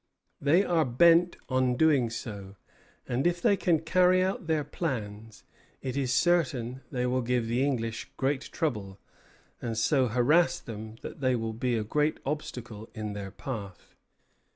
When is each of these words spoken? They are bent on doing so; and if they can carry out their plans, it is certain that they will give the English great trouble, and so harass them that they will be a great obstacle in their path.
They 0.41 0.63
are 0.63 0.83
bent 0.83 1.37
on 1.47 1.75
doing 1.75 2.09
so; 2.09 2.55
and 3.07 3.27
if 3.27 3.39
they 3.39 3.55
can 3.55 3.81
carry 3.81 4.23
out 4.23 4.47
their 4.47 4.63
plans, 4.63 5.43
it 5.83 5.95
is 5.95 6.11
certain 6.11 6.73
that 6.77 6.89
they 6.91 7.05
will 7.05 7.21
give 7.21 7.45
the 7.47 7.63
English 7.63 8.09
great 8.17 8.41
trouble, 8.51 8.97
and 9.61 9.77
so 9.77 10.07
harass 10.07 10.57
them 10.59 10.95
that 11.03 11.19
they 11.21 11.35
will 11.35 11.53
be 11.53 11.77
a 11.77 11.83
great 11.83 12.19
obstacle 12.25 12.89
in 12.95 13.13
their 13.13 13.29
path. 13.29 13.95